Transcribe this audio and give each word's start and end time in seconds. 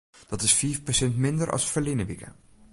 Dat 0.27 0.41
is 0.45 0.53
fiif 0.59 0.79
persint 0.87 1.15
minder 1.23 1.47
as 1.55 1.65
ferline 1.73 2.05
wike. 2.09 2.29